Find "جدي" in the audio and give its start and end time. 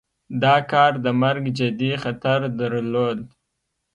1.57-1.91